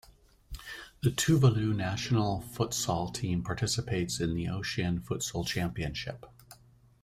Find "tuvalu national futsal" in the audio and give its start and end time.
1.11-3.13